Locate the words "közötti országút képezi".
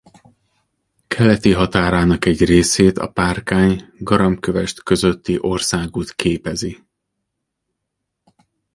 4.83-6.83